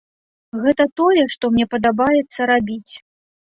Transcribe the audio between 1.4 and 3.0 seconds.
мне падабаецца рабіць.